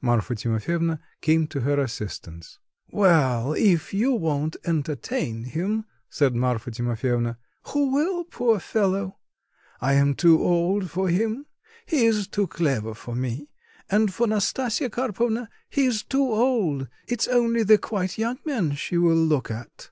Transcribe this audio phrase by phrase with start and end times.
[0.00, 2.58] Marfa Timofyevna came to her assistance.
[2.90, 9.18] "Well, if you won't entertain him," said Marfa Timofyevna, "who will, poor fellow?
[9.82, 11.44] I am too old for him,
[11.84, 13.50] he is too clever for me,
[13.90, 19.14] and for Nastasya Karpovna he's too old, it's only the quite young men she will
[19.22, 19.82] look at."